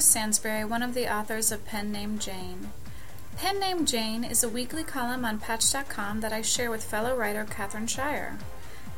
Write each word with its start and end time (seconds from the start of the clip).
This 0.00 0.16
Sansbury, 0.16 0.64
one 0.64 0.82
of 0.82 0.94
the 0.94 1.12
authors 1.14 1.52
of 1.52 1.66
Pen 1.66 1.92
Name 1.92 2.18
Jane. 2.18 2.70
Pen 3.36 3.60
Name 3.60 3.84
Jane 3.84 4.24
is 4.24 4.42
a 4.42 4.48
weekly 4.48 4.82
column 4.82 5.26
on 5.26 5.38
Patch.com 5.38 6.20
that 6.20 6.32
I 6.32 6.40
share 6.40 6.70
with 6.70 6.82
fellow 6.82 7.14
writer 7.14 7.44
Catherine 7.44 7.86
Shire. 7.86 8.38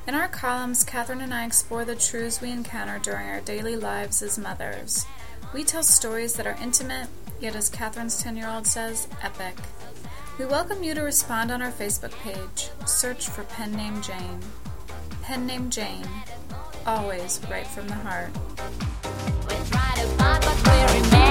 In 0.07 0.15
our 0.15 0.29
columns, 0.29 0.84
Catherine 0.84 1.20
and 1.20 1.34
I 1.34 1.45
explore 1.45 1.84
the 1.84 1.96
truths 1.96 2.41
we 2.41 2.52
encounter 2.52 3.01
during 3.01 3.27
our 3.27 3.41
daily 3.41 3.75
lives 3.75 4.23
as 4.23 4.38
mothers. 4.38 5.05
We 5.52 5.65
tell 5.65 5.83
stories 5.83 6.34
that 6.34 6.46
are 6.46 6.57
intimate, 6.62 7.09
yet, 7.41 7.57
as 7.57 7.69
Catherine's 7.69 8.23
10 8.23 8.37
year 8.37 8.48
old 8.48 8.69
says, 8.69 9.09
epic. 9.24 9.57
We 10.38 10.46
welcome 10.46 10.84
you 10.84 10.95
to 10.95 11.02
respond 11.02 11.51
on 11.51 11.62
our 11.62 11.73
Facebook 11.73 12.12
page. 12.21 12.71
Search 12.87 13.27
for 13.29 13.43
Pen 13.43 13.73
Name 13.73 14.01
Jane. 14.02 14.38
Pen 15.23 15.48
Name 15.48 15.69
Jane. 15.69 16.07
Always 16.87 17.41
right 17.51 17.66
from 17.66 17.88
the 17.88 17.95
heart. 17.95 18.30
In 20.02 20.09
this 20.09 21.21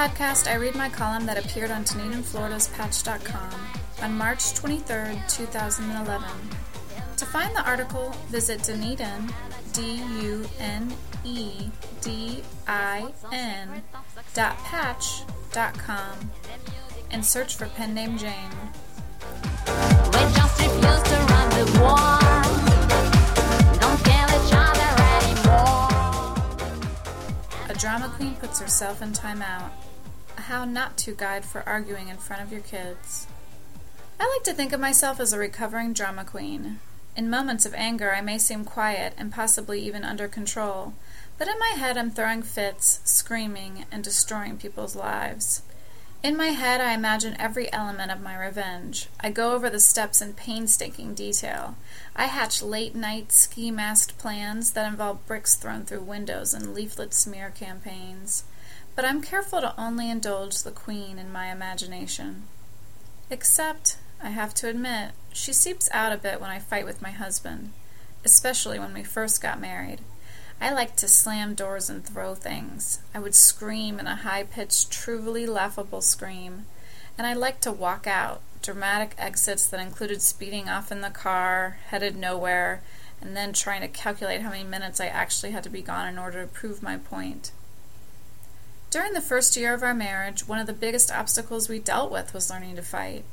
podcast, 0.00 0.50
I 0.50 0.54
read 0.54 0.74
my 0.74 0.88
column 0.88 1.26
that 1.26 1.36
appeared 1.36 1.70
on 1.70 1.84
Dunedin, 1.84 2.22
Florida's 2.22 2.68
Patch.com 2.68 3.54
on 4.00 4.16
March 4.16 4.54
23, 4.54 5.20
2011. 5.28 6.26
To 7.18 7.26
find 7.26 7.54
the 7.54 7.62
article, 7.68 8.16
visit 8.28 8.62
Dunedin, 8.62 9.30
D 9.74 9.96
U 10.22 10.46
N 10.58 10.90
E 11.22 11.68
D 12.00 12.42
I 12.66 13.12
N 13.30 13.82
dot 14.32 14.56
patch 14.64 15.24
dot 15.52 15.74
com 15.78 16.30
and 17.10 17.22
search 17.22 17.56
for 17.56 17.66
pen 17.66 17.92
name 17.92 18.16
Jane. 18.16 18.32
We 19.66 20.20
just 20.32 20.60
refuse 20.62 21.02
to 21.10 21.16
run 21.28 21.50
the 21.58 21.66
war. 21.78 22.20
Don't 23.80 24.00
kill 24.08 24.28
each 24.38 24.54
other 24.64 24.92
anymore. 25.20 26.40
A 27.68 27.74
drama 27.74 28.08
queen 28.16 28.34
puts 28.36 28.58
herself 28.58 29.02
in 29.02 29.12
timeout. 29.12 29.70
How 30.50 30.64
not 30.64 30.96
to 30.98 31.14
guide 31.14 31.44
for 31.44 31.62
arguing 31.64 32.08
in 32.08 32.16
front 32.16 32.42
of 32.42 32.50
your 32.50 32.60
kids. 32.60 33.28
I 34.18 34.28
like 34.28 34.42
to 34.42 34.52
think 34.52 34.72
of 34.72 34.80
myself 34.80 35.20
as 35.20 35.32
a 35.32 35.38
recovering 35.38 35.92
drama 35.92 36.24
queen. 36.24 36.80
In 37.14 37.30
moments 37.30 37.66
of 37.66 37.74
anger, 37.74 38.12
I 38.12 38.20
may 38.20 38.36
seem 38.36 38.64
quiet 38.64 39.14
and 39.16 39.32
possibly 39.32 39.80
even 39.80 40.02
under 40.02 40.26
control, 40.26 40.94
but 41.38 41.46
in 41.46 41.56
my 41.60 41.74
head, 41.76 41.96
I'm 41.96 42.10
throwing 42.10 42.42
fits, 42.42 42.98
screaming, 43.04 43.84
and 43.92 44.02
destroying 44.02 44.56
people's 44.56 44.96
lives. 44.96 45.62
In 46.20 46.36
my 46.36 46.48
head, 46.48 46.80
I 46.80 46.94
imagine 46.94 47.36
every 47.38 47.72
element 47.72 48.10
of 48.10 48.20
my 48.20 48.36
revenge. 48.36 49.06
I 49.20 49.30
go 49.30 49.52
over 49.52 49.70
the 49.70 49.78
steps 49.78 50.20
in 50.20 50.32
painstaking 50.32 51.14
detail. 51.14 51.76
I 52.16 52.26
hatch 52.26 52.60
late 52.60 52.96
night 52.96 53.30
ski 53.30 53.70
masked 53.70 54.18
plans 54.18 54.72
that 54.72 54.90
involve 54.90 55.24
bricks 55.28 55.54
thrown 55.54 55.84
through 55.84 56.00
windows 56.00 56.52
and 56.52 56.74
leaflet 56.74 57.14
smear 57.14 57.52
campaigns. 57.54 58.42
But 59.00 59.08
I'm 59.08 59.22
careful 59.22 59.62
to 59.62 59.80
only 59.80 60.10
indulge 60.10 60.62
the 60.62 60.70
queen 60.70 61.18
in 61.18 61.32
my 61.32 61.50
imagination. 61.50 62.42
Except, 63.30 63.96
I 64.22 64.28
have 64.28 64.52
to 64.56 64.68
admit, 64.68 65.12
she 65.32 65.54
seeps 65.54 65.88
out 65.94 66.12
a 66.12 66.18
bit 66.18 66.38
when 66.38 66.50
I 66.50 66.58
fight 66.58 66.84
with 66.84 67.00
my 67.00 67.10
husband, 67.10 67.72
especially 68.26 68.78
when 68.78 68.92
we 68.92 69.02
first 69.02 69.40
got 69.40 69.58
married. 69.58 70.00
I 70.60 70.74
liked 70.74 70.98
to 70.98 71.08
slam 71.08 71.54
doors 71.54 71.88
and 71.88 72.04
throw 72.04 72.34
things. 72.34 73.00
I 73.14 73.20
would 73.20 73.34
scream 73.34 73.98
in 73.98 74.06
a 74.06 74.16
high 74.16 74.42
pitched, 74.42 74.90
truly 74.90 75.46
laughable 75.46 76.02
scream. 76.02 76.66
And 77.16 77.26
I 77.26 77.32
liked 77.32 77.62
to 77.62 77.72
walk 77.72 78.06
out, 78.06 78.42
dramatic 78.60 79.14
exits 79.16 79.66
that 79.68 79.80
included 79.80 80.20
speeding 80.20 80.68
off 80.68 80.92
in 80.92 81.00
the 81.00 81.08
car, 81.08 81.78
headed 81.86 82.16
nowhere, 82.16 82.82
and 83.18 83.34
then 83.34 83.54
trying 83.54 83.80
to 83.80 83.88
calculate 83.88 84.42
how 84.42 84.50
many 84.50 84.64
minutes 84.64 85.00
I 85.00 85.06
actually 85.06 85.52
had 85.52 85.64
to 85.64 85.70
be 85.70 85.80
gone 85.80 86.06
in 86.06 86.18
order 86.18 86.42
to 86.42 86.46
prove 86.46 86.82
my 86.82 86.98
point. 86.98 87.52
During 88.90 89.12
the 89.12 89.20
first 89.20 89.56
year 89.56 89.72
of 89.72 89.84
our 89.84 89.94
marriage, 89.94 90.48
one 90.48 90.58
of 90.58 90.66
the 90.66 90.72
biggest 90.72 91.12
obstacles 91.12 91.68
we 91.68 91.78
dealt 91.78 92.10
with 92.10 92.34
was 92.34 92.50
learning 92.50 92.74
to 92.74 92.82
fight. 92.82 93.24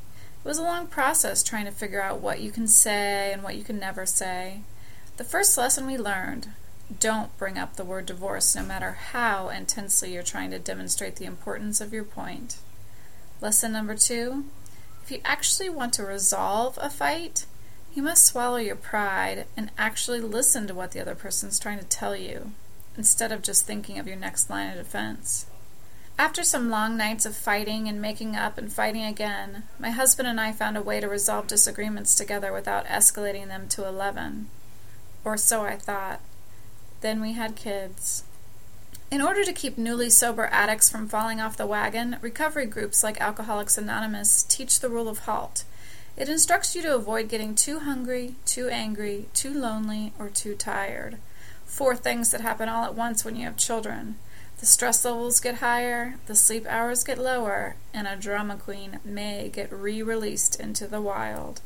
It 0.46 0.48
was 0.48 0.60
a 0.60 0.64
long 0.64 0.86
process 0.86 1.42
trying 1.42 1.66
to 1.66 1.72
figure 1.72 2.00
out 2.00 2.22
what 2.22 2.42
you 2.42 2.52
can 2.52 2.68
say 2.68 3.34
and 3.34 3.42
what 3.42 3.56
you 3.56 3.64
can 3.64 3.80
never 3.80 4.06
say. 4.06 4.62
The 5.18 5.24
first 5.24 5.58
lesson 5.58 5.88
we 5.88 5.98
learned 5.98 6.50
don't 7.00 7.36
bring 7.40 7.58
up 7.58 7.76
the 7.76 7.84
word 7.84 8.06
divorce 8.06 8.56
no 8.56 8.64
matter 8.64 8.92
how 8.92 9.50
intensely 9.50 10.14
you're 10.14 10.22
trying 10.22 10.52
to 10.52 10.60
demonstrate 10.60 11.16
the 11.16 11.26
importance 11.26 11.82
of 11.82 11.92
your 11.92 12.04
point. 12.04 12.58
Lesson 13.42 13.72
number 13.72 13.96
two 13.96 14.46
if 15.04 15.12
you 15.12 15.22
actually 15.26 15.70
want 15.70 15.94
to 15.94 16.04
resolve 16.04 16.78
a 16.82 16.90
fight, 16.90 17.46
you 17.96 18.04
must 18.04 18.26
swallow 18.26 18.58
your 18.58 18.76
pride 18.76 19.46
and 19.56 19.72
actually 19.76 20.20
listen 20.20 20.68
to 20.68 20.76
what 20.76 20.92
the 20.92 21.00
other 21.00 21.16
person's 21.16 21.58
trying 21.58 21.80
to 21.80 21.86
tell 21.86 22.16
you, 22.16 22.52
instead 22.98 23.32
of 23.32 23.42
just 23.42 23.66
thinking 23.66 24.00
of 24.00 24.08
your 24.08 24.18
next 24.18 24.50
line 24.50 24.70
of 24.70 24.78
defense. 24.78 25.46
After 26.20 26.44
some 26.44 26.72
long 26.72 26.98
nights 26.98 27.28
of 27.28 27.36
fighting 27.36 27.88
and 27.88 28.02
making 28.02 28.36
up 28.36 28.58
and 28.58 28.74
fighting 28.74 29.04
again, 29.04 29.64
my 29.78 29.92
husband 29.92 30.28
and 30.28 30.42
I 30.42 30.52
found 30.52 30.76
a 30.76 30.82
way 30.82 31.00
to 31.00 31.08
resolve 31.08 31.46
disagreements 31.46 32.16
together 32.16 32.52
without 32.52 32.88
escalating 32.88 33.50
them 33.50 33.68
to 33.70 33.88
11. 33.88 34.48
Or 35.24 35.38
so 35.38 35.62
I 35.62 35.76
thought. 35.76 36.22
Then 37.02 37.22
we 37.22 37.34
had 37.34 37.56
kids. 37.56 38.24
In 39.12 39.22
order 39.22 39.46
to 39.46 39.54
keep 39.54 39.78
newly 39.78 40.10
sober 40.10 40.50
addicts 40.52 40.90
from 40.90 41.08
falling 41.08 41.40
off 41.40 41.56
the 41.56 41.68
wagon, 41.68 42.18
recovery 42.20 42.66
groups 42.66 43.04
like 43.04 43.22
Alcoholics 43.22 43.78
Anonymous 43.78 44.42
teach 44.44 44.80
the 44.80 44.90
rule 44.90 45.08
of 45.08 45.20
halt. 45.20 45.64
It 46.18 46.30
instructs 46.30 46.76
you 46.76 46.82
to 46.82 46.96
avoid 46.96 47.30
getting 47.30 47.54
too 47.54 47.80
hungry, 47.80 48.36
too 48.46 48.70
angry, 48.70 49.28
too 49.36 49.54
lonely, 49.54 50.14
or 50.18 50.30
too 50.30 50.56
tired. 50.56 51.18
Four 51.68 51.96
things 51.96 52.32
that 52.32 52.42
happen 52.42 52.68
all 52.68 52.86
at 52.86 52.96
once 52.96 53.24
when 53.24 53.36
you 53.36 53.46
have 53.46 53.58
children. 53.58 54.18
The 54.60 54.66
stress 54.66 55.06
levels 55.06 55.40
get 55.40 55.56
higher, 55.56 56.16
the 56.26 56.34
sleep 56.34 56.66
hours 56.68 57.04
get 57.04 57.20
lower, 57.20 57.76
and 57.94 58.08
a 58.08 58.16
drama 58.16 58.58
queen 58.58 59.00
may 59.06 59.50
get 59.50 59.72
re 59.72 60.02
released 60.02 60.60
into 60.60 60.88
the 60.88 61.02
wild. 61.02 61.62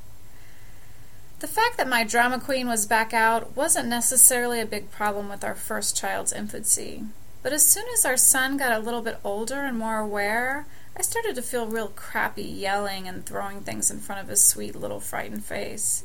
The 1.40 1.48
fact 1.48 1.78
that 1.78 1.88
my 1.88 2.04
drama 2.04 2.40
queen 2.40 2.68
was 2.68 2.86
back 2.86 3.14
out 3.14 3.56
wasn't 3.56 3.88
necessarily 3.88 4.60
a 4.60 4.66
big 4.66 4.92
problem 4.92 5.30
with 5.30 5.44
our 5.44 5.56
first 5.56 5.96
child's 5.96 6.34
infancy. 6.34 7.06
But 7.42 7.54
as 7.54 7.66
soon 7.66 7.86
as 7.94 8.06
our 8.06 8.18
son 8.18 8.58
got 8.58 8.74
a 8.74 8.84
little 8.84 9.02
bit 9.02 9.20
older 9.24 9.62
and 9.62 9.80
more 9.80 10.00
aware, 10.00 10.68
I 10.96 11.02
started 11.02 11.36
to 11.36 11.42
feel 11.42 11.66
real 11.66 11.88
crappy 11.88 12.44
yelling 12.44 13.08
and 13.08 13.26
throwing 13.26 13.62
things 13.62 13.90
in 13.90 14.00
front 14.00 14.22
of 14.22 14.28
his 14.28 14.44
sweet 14.44 14.76
little 14.76 15.00
frightened 15.00 15.46
face. 15.46 16.04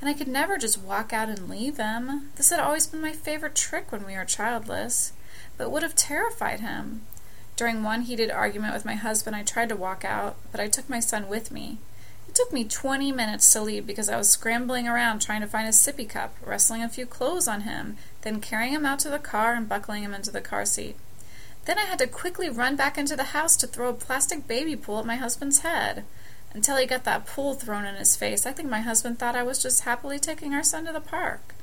And 0.00 0.08
I 0.08 0.14
could 0.14 0.28
never 0.28 0.58
just 0.58 0.80
walk 0.80 1.12
out 1.12 1.28
and 1.28 1.48
leave 1.48 1.76
him. 1.76 2.30
This 2.36 2.50
had 2.50 2.60
always 2.60 2.86
been 2.86 3.00
my 3.00 3.12
favorite 3.12 3.54
trick 3.54 3.90
when 3.90 4.06
we 4.06 4.14
were 4.14 4.24
childless, 4.24 5.12
but 5.56 5.70
would 5.70 5.82
have 5.82 5.96
terrified 5.96 6.60
him. 6.60 7.02
During 7.56 7.82
one 7.82 8.02
heated 8.02 8.30
argument 8.30 8.74
with 8.74 8.84
my 8.84 8.94
husband, 8.94 9.34
I 9.34 9.42
tried 9.42 9.68
to 9.70 9.76
walk 9.76 10.04
out, 10.04 10.36
but 10.52 10.60
I 10.60 10.68
took 10.68 10.88
my 10.88 11.00
son 11.00 11.28
with 11.28 11.50
me. 11.50 11.78
It 12.28 12.34
took 12.36 12.52
me 12.52 12.62
20 12.62 13.10
minutes 13.10 13.52
to 13.52 13.60
leave 13.60 13.86
because 13.86 14.08
I 14.08 14.16
was 14.16 14.28
scrambling 14.28 14.86
around 14.86 15.20
trying 15.20 15.40
to 15.40 15.48
find 15.48 15.66
a 15.66 15.72
sippy 15.72 16.08
cup, 16.08 16.36
wrestling 16.44 16.82
a 16.82 16.88
few 16.88 17.04
clothes 17.06 17.48
on 17.48 17.62
him, 17.62 17.96
then 18.22 18.40
carrying 18.40 18.74
him 18.74 18.86
out 18.86 19.00
to 19.00 19.08
the 19.08 19.18
car 19.18 19.54
and 19.54 19.68
buckling 19.68 20.04
him 20.04 20.14
into 20.14 20.30
the 20.30 20.40
car 20.40 20.64
seat. 20.64 20.94
Then 21.64 21.78
I 21.78 21.86
had 21.86 21.98
to 21.98 22.06
quickly 22.06 22.48
run 22.48 22.76
back 22.76 22.96
into 22.96 23.16
the 23.16 23.34
house 23.34 23.56
to 23.56 23.66
throw 23.66 23.88
a 23.88 23.94
plastic 23.94 24.46
baby 24.46 24.76
pool 24.76 25.00
at 25.00 25.06
my 25.06 25.16
husband's 25.16 25.60
head. 25.60 26.04
Until 26.54 26.76
he 26.76 26.86
got 26.86 27.04
that 27.04 27.26
pool 27.26 27.54
thrown 27.54 27.84
in 27.84 27.94
his 27.96 28.16
face, 28.16 28.46
I 28.46 28.52
think 28.52 28.68
my 28.68 28.80
husband 28.80 29.18
thought 29.18 29.36
I 29.36 29.42
was 29.42 29.62
just 29.62 29.82
happily 29.82 30.18
taking 30.18 30.54
our 30.54 30.62
son 30.62 30.86
to 30.86 30.92
the 30.92 31.00
park. 31.00 31.54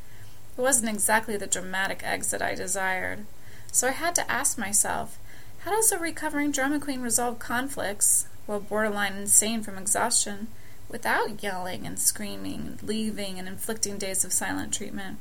It 0.57 0.61
wasn't 0.61 0.89
exactly 0.89 1.37
the 1.37 1.47
dramatic 1.47 2.01
exit 2.03 2.41
I 2.41 2.55
desired. 2.55 3.25
So 3.71 3.87
I 3.87 3.91
had 3.91 4.15
to 4.15 4.31
ask 4.31 4.57
myself, 4.57 5.17
how 5.59 5.71
does 5.71 5.91
a 5.91 5.97
recovering 5.97 6.51
drama 6.51 6.79
queen 6.79 7.01
resolve 7.01 7.39
conflicts, 7.39 8.27
while 8.45 8.59
borderline 8.59 9.15
insane 9.15 9.63
from 9.63 9.77
exhaustion, 9.77 10.47
without 10.87 11.41
yelling 11.43 11.85
and 11.85 11.99
screaming, 11.99 12.77
leaving, 12.83 13.39
and 13.39 13.47
inflicting 13.47 13.97
days 13.97 14.23
of 14.23 14.31
silent 14.31 14.73
treatment? 14.73 15.17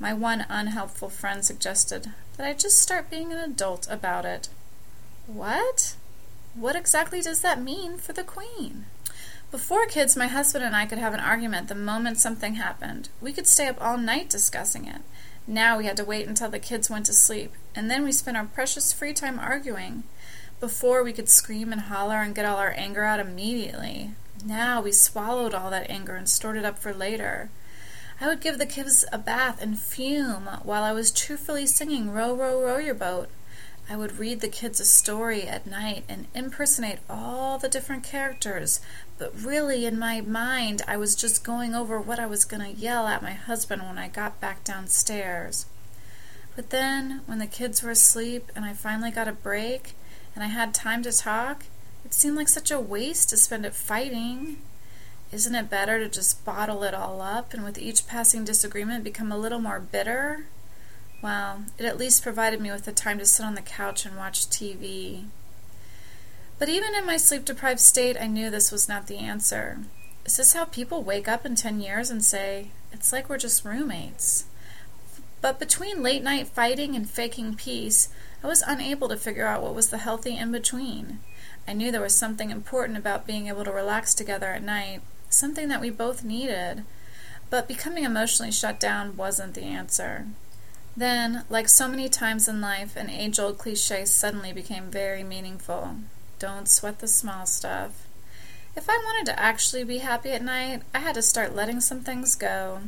My 0.00 0.12
one 0.12 0.46
unhelpful 0.48 1.10
friend 1.10 1.44
suggested 1.44 2.10
that 2.36 2.46
I 2.46 2.54
just 2.54 2.80
start 2.80 3.10
being 3.10 3.32
an 3.32 3.38
adult 3.38 3.86
about 3.88 4.24
it. 4.24 4.48
What? 5.26 5.94
What 6.54 6.76
exactly 6.76 7.20
does 7.20 7.40
that 7.40 7.60
mean 7.60 7.98
for 7.98 8.12
the 8.12 8.22
queen? 8.22 8.86
Before 9.50 9.86
kids, 9.86 10.16
my 10.16 10.28
husband 10.28 10.64
and 10.64 10.74
I 10.74 10.86
could 10.86 10.98
have 10.98 11.12
an 11.12 11.20
argument 11.20 11.66
the 11.68 11.74
moment 11.74 12.18
something 12.18 12.54
happened. 12.54 13.08
We 13.20 13.32
could 13.32 13.48
stay 13.48 13.66
up 13.66 13.80
all 13.80 13.98
night 13.98 14.30
discussing 14.30 14.86
it. 14.86 15.02
Now 15.48 15.76
we 15.76 15.86
had 15.86 15.96
to 15.96 16.04
wait 16.04 16.28
until 16.28 16.48
the 16.48 16.60
kids 16.60 16.88
went 16.88 17.06
to 17.06 17.12
sleep, 17.12 17.52
and 17.74 17.90
then 17.90 18.04
we 18.04 18.12
spent 18.12 18.36
our 18.36 18.46
precious 18.46 18.92
free 18.92 19.12
time 19.12 19.38
arguing. 19.38 20.04
Before, 20.60 21.02
we 21.02 21.12
could 21.12 21.28
scream 21.28 21.72
and 21.72 21.82
holler 21.82 22.22
and 22.22 22.34
get 22.34 22.44
all 22.46 22.56
our 22.56 22.72
anger 22.76 23.02
out 23.02 23.20
immediately. 23.20 24.12
Now 24.44 24.80
we 24.80 24.92
swallowed 24.92 25.54
all 25.54 25.70
that 25.70 25.90
anger 25.90 26.14
and 26.14 26.28
stored 26.28 26.56
it 26.56 26.64
up 26.64 26.78
for 26.78 26.94
later. 26.94 27.50
I 28.20 28.28
would 28.28 28.40
give 28.40 28.58
the 28.58 28.66
kids 28.66 29.04
a 29.12 29.18
bath 29.18 29.60
and 29.60 29.78
fume 29.78 30.48
while 30.62 30.84
I 30.84 30.92
was 30.92 31.10
truthfully 31.10 31.66
singing 31.66 32.12
Row, 32.12 32.34
Row, 32.34 32.62
Row 32.62 32.78
Your 32.78 32.94
Boat. 32.94 33.28
I 33.88 33.96
would 33.96 34.18
read 34.18 34.40
the 34.40 34.48
kids 34.48 34.80
a 34.80 34.84
story 34.84 35.42
at 35.42 35.66
night 35.66 36.04
and 36.08 36.26
impersonate 36.34 37.00
all 37.08 37.58
the 37.58 37.68
different 37.68 38.02
characters, 38.02 38.80
but 39.18 39.38
really 39.38 39.84
in 39.84 39.98
my 39.98 40.22
mind 40.22 40.80
I 40.88 40.96
was 40.96 41.14
just 41.14 41.44
going 41.44 41.74
over 41.74 42.00
what 42.00 42.18
I 42.18 42.26
was 42.26 42.46
going 42.46 42.62
to 42.62 42.80
yell 42.80 43.06
at 43.06 43.22
my 43.22 43.32
husband 43.32 43.82
when 43.82 43.98
I 43.98 44.08
got 44.08 44.40
back 44.40 44.64
downstairs. 44.64 45.66
But 46.56 46.70
then, 46.70 47.22
when 47.26 47.40
the 47.40 47.46
kids 47.46 47.82
were 47.82 47.90
asleep 47.90 48.50
and 48.56 48.64
I 48.64 48.72
finally 48.72 49.10
got 49.10 49.28
a 49.28 49.32
break 49.32 49.92
and 50.34 50.42
I 50.42 50.48
had 50.48 50.72
time 50.72 51.02
to 51.02 51.12
talk, 51.12 51.64
it 52.04 52.14
seemed 52.14 52.36
like 52.36 52.48
such 52.48 52.70
a 52.70 52.80
waste 52.80 53.30
to 53.30 53.36
spend 53.36 53.66
it 53.66 53.74
fighting. 53.74 54.58
Isn't 55.30 55.54
it 55.54 55.68
better 55.68 55.98
to 55.98 56.08
just 56.08 56.44
bottle 56.44 56.84
it 56.84 56.94
all 56.94 57.20
up 57.20 57.52
and 57.52 57.64
with 57.64 57.76
each 57.76 58.06
passing 58.06 58.44
disagreement 58.44 59.04
become 59.04 59.32
a 59.32 59.38
little 59.38 59.58
more 59.58 59.80
bitter? 59.80 60.46
Well, 61.24 61.64
it 61.78 61.86
at 61.86 61.96
least 61.96 62.22
provided 62.22 62.60
me 62.60 62.70
with 62.70 62.84
the 62.84 62.92
time 62.92 63.18
to 63.18 63.24
sit 63.24 63.46
on 63.46 63.54
the 63.54 63.62
couch 63.62 64.04
and 64.04 64.14
watch 64.14 64.46
TV. 64.50 65.24
But 66.58 66.68
even 66.68 66.94
in 66.94 67.06
my 67.06 67.16
sleep 67.16 67.46
deprived 67.46 67.80
state, 67.80 68.18
I 68.20 68.26
knew 68.26 68.50
this 68.50 68.70
was 68.70 68.90
not 68.90 69.06
the 69.06 69.16
answer. 69.16 69.78
Is 70.26 70.36
this 70.36 70.52
how 70.52 70.66
people 70.66 71.02
wake 71.02 71.26
up 71.26 71.46
in 71.46 71.54
10 71.54 71.80
years 71.80 72.10
and 72.10 72.22
say, 72.22 72.72
it's 72.92 73.10
like 73.10 73.30
we're 73.30 73.38
just 73.38 73.64
roommates? 73.64 74.44
But 75.40 75.58
between 75.58 76.02
late 76.02 76.22
night 76.22 76.46
fighting 76.46 76.94
and 76.94 77.08
faking 77.08 77.54
peace, 77.54 78.10
I 78.42 78.46
was 78.46 78.60
unable 78.60 79.08
to 79.08 79.16
figure 79.16 79.46
out 79.46 79.62
what 79.62 79.74
was 79.74 79.88
the 79.88 79.96
healthy 79.96 80.36
in 80.36 80.52
between. 80.52 81.20
I 81.66 81.72
knew 81.72 81.90
there 81.90 82.02
was 82.02 82.14
something 82.14 82.50
important 82.50 82.98
about 82.98 83.26
being 83.26 83.48
able 83.48 83.64
to 83.64 83.72
relax 83.72 84.12
together 84.12 84.48
at 84.48 84.62
night, 84.62 85.00
something 85.30 85.68
that 85.68 85.80
we 85.80 85.88
both 85.88 86.22
needed. 86.22 86.84
But 87.48 87.66
becoming 87.66 88.04
emotionally 88.04 88.52
shut 88.52 88.78
down 88.78 89.16
wasn't 89.16 89.54
the 89.54 89.62
answer. 89.62 90.26
Then, 90.96 91.44
like 91.48 91.68
so 91.68 91.88
many 91.88 92.08
times 92.08 92.46
in 92.46 92.60
life, 92.60 92.94
an 92.96 93.10
age 93.10 93.38
old 93.38 93.58
cliche 93.58 94.04
suddenly 94.04 94.52
became 94.52 94.90
very 94.90 95.24
meaningful. 95.24 95.96
Don't 96.38 96.68
sweat 96.68 97.00
the 97.00 97.08
small 97.08 97.46
stuff. 97.46 98.06
If 98.76 98.88
I 98.88 98.98
wanted 98.98 99.26
to 99.26 99.40
actually 99.40 99.84
be 99.84 99.98
happy 99.98 100.30
at 100.30 100.42
night, 100.42 100.82
I 100.94 101.00
had 101.00 101.14
to 101.14 101.22
start 101.22 101.54
letting 101.54 101.80
some 101.80 102.00
things 102.00 102.36
go. 102.36 102.80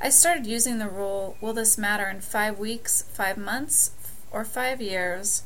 I 0.00 0.08
started 0.08 0.46
using 0.46 0.78
the 0.78 0.88
rule 0.88 1.36
will 1.40 1.52
this 1.52 1.78
matter 1.78 2.08
in 2.08 2.20
five 2.20 2.58
weeks, 2.58 3.02
five 3.12 3.38
months, 3.38 3.92
or 4.32 4.44
five 4.44 4.80
years? 4.80 5.42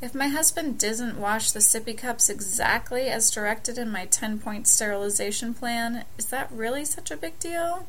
If 0.00 0.14
my 0.14 0.28
husband 0.28 0.78
doesn't 0.78 1.18
wash 1.18 1.50
the 1.50 1.60
sippy 1.60 1.96
cups 1.96 2.30
exactly 2.30 3.08
as 3.08 3.30
directed 3.30 3.78
in 3.78 3.90
my 3.90 4.06
10 4.06 4.38
point 4.38 4.66
sterilization 4.66 5.54
plan, 5.54 6.04
is 6.16 6.26
that 6.26 6.50
really 6.52 6.84
such 6.84 7.10
a 7.10 7.16
big 7.16 7.38
deal? 7.38 7.86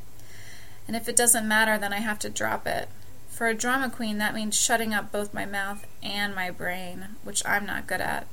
And 0.88 0.96
if 0.96 1.08
it 1.08 1.16
doesn't 1.16 1.48
matter, 1.48 1.78
then 1.78 1.94
I 1.94 2.00
have 2.00 2.20
to 2.20 2.30
drop 2.30 2.66
it. 2.66 2.90
For 3.40 3.48
a 3.48 3.56
drama 3.56 3.90
queen, 3.90 4.18
that 4.18 4.34
means 4.34 4.60
shutting 4.60 4.94
up 4.94 5.14
both 5.14 5.34
my 5.34 5.46
mouth 5.46 5.88
and 6.04 6.36
my 6.36 6.52
brain, 6.52 7.16
which 7.24 7.42
I'm 7.46 7.66
not 7.66 7.88
good 7.88 8.02
at. 8.02 8.28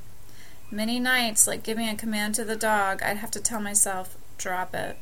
Many 0.69 0.99
nights, 0.99 1.47
like 1.47 1.63
giving 1.63 1.87
a 1.87 1.95
command 1.95 2.35
to 2.35 2.43
the 2.43 2.57
dog, 2.57 3.01
I'd 3.01 3.15
have 3.15 3.31
to 3.31 3.39
tell 3.39 3.61
myself, 3.61 4.17
drop 4.37 4.75
it. 4.75 4.97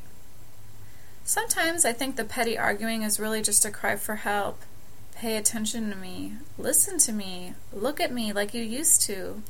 Sometimes 1.23 1.85
I 1.85 1.91
think 1.91 2.17
the 2.17 2.23
petty 2.23 2.55
arguing 2.55 3.01
is 3.01 3.19
really 3.19 3.41
just 3.41 3.65
a 3.65 3.71
cry 3.71 3.95
for 3.95 4.17
help. 4.17 4.61
Pay 5.15 5.37
attention 5.37 5.89
to 5.89 5.95
me. 5.95 6.33
Listen 6.59 6.99
to 6.99 7.11
me. 7.11 7.55
Look 7.73 7.99
at 7.99 8.13
me 8.13 8.31
like 8.31 8.53
you 8.53 8.61
used 8.61 9.01
to. 9.07 9.41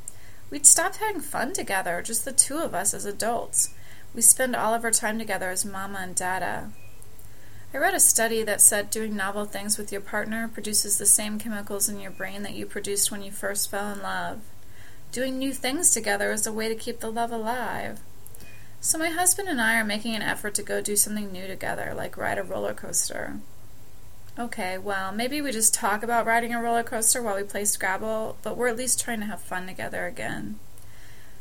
We'd 0.50 0.66
stopped 0.66 1.00
having 1.00 1.20
fun 1.20 1.52
together, 1.52 2.02
just 2.02 2.24
the 2.24 2.32
two 2.32 2.60
of 2.60 2.74
us 2.74 2.94
as 2.94 3.04
adults. 3.04 3.74
We 4.14 4.22
spend 4.22 4.56
all 4.56 4.74
of 4.74 4.86
our 4.86 4.92
time 4.92 5.20
together 5.20 5.50
as 5.50 5.66
mama 5.66 6.00
and 6.00 6.16
dada. 6.16 6.70
I 7.76 7.78
read 7.78 7.94
a 7.94 8.00
study 8.00 8.42
that 8.42 8.62
said 8.62 8.90
doing 8.90 9.18
novel 9.18 9.44
things 9.44 9.78
with 9.78 9.92
your 9.92 10.00
partner 10.00 10.48
produces 10.48 10.98
the 10.98 11.06
same 11.06 11.38
chemicals 11.38 11.90
in 11.90 12.00
your 12.00 12.10
brain 12.10 12.42
that 12.44 12.54
you 12.54 12.66
produced 12.66 13.12
when 13.12 13.22
you 13.22 13.34
first 13.34 13.70
fell 13.70 13.92
in 13.92 14.02
love. 14.02 14.40
Doing 15.12 15.38
new 15.38 15.52
things 15.52 15.92
together 15.92 16.32
is 16.32 16.48
a 16.48 16.54
way 16.54 16.70
to 16.70 16.76
keep 16.76 17.02
the 17.02 17.12
love 17.12 17.34
alive. 17.34 18.00
So 18.80 18.98
my 18.98 19.10
husband 19.10 19.50
and 19.50 19.60
I 19.60 19.78
are 19.78 19.84
making 19.84 20.16
an 20.16 20.22
effort 20.22 20.56
to 20.56 20.64
go 20.64 20.80
do 20.80 20.96
something 20.96 21.34
new 21.34 21.48
together, 21.48 21.94
like 21.94 22.16
ride 22.16 22.38
a 22.38 22.44
roller 22.44 22.74
coaster. 22.74 23.40
Okay, 24.40 24.78
well, 24.78 25.12
maybe 25.12 25.42
we 25.42 25.52
just 25.52 25.74
talk 25.74 26.02
about 26.02 26.26
riding 26.26 26.54
a 26.54 26.62
roller 26.62 26.82
coaster 26.82 27.22
while 27.22 27.36
we 27.36 27.44
play 27.44 27.66
Scrabble, 27.66 28.38
but 28.42 28.56
we're 28.56 28.70
at 28.70 28.78
least 28.78 29.02
trying 29.02 29.20
to 29.20 29.26
have 29.26 29.42
fun 29.42 29.68
together 29.68 30.06
again. 30.06 30.62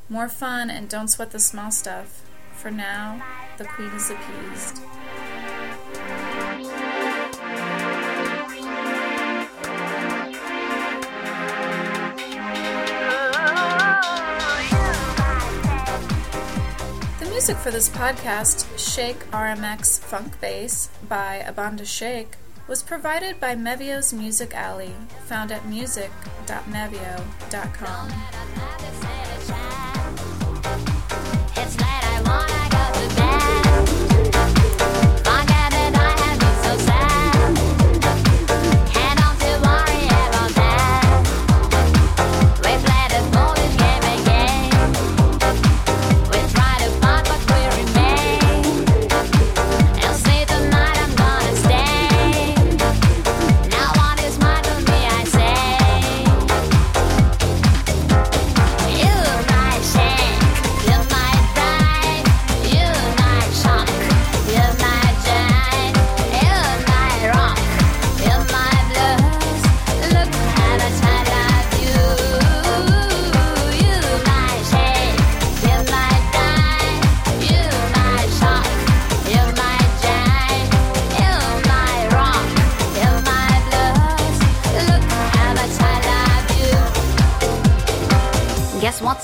More 0.09 0.29
fun 0.29 0.69
and 0.69 0.89
don't 0.89 1.07
sweat 1.07 1.31
the 1.31 1.39
small 1.39 1.71
stuff. 1.71 2.23
For 2.57 2.73
now, 2.73 3.25
the 3.57 3.67
queen 3.67 3.91
is 3.91 4.11
appeased. 4.11 4.81
Music 17.45 17.63
for 17.63 17.71
this 17.71 17.91
podcast, 17.91 18.67
Shake 18.79 19.19
RMX 19.31 20.01
Funk 20.01 20.41
Bass 20.41 20.89
by 21.11 21.45
Abanda 21.47 21.85
Shake, 21.85 22.37
was 22.69 22.83
provided 22.83 23.39
by 23.39 23.55
Mevio's 23.55 24.15
Music 24.15 24.55
Alley, 24.55 24.95
found 25.27 25.53
at 25.53 25.67
music.mevio.com. 25.67 28.34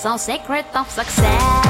Our 0.03 0.19
secret 0.19 0.65
of 0.75 0.91
success? 0.91 1.70